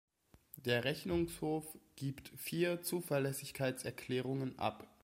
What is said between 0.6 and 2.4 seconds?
Rechnungshof gibt